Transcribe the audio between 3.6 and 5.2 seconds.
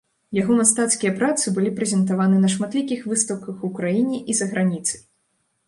у краіне і за граніцай.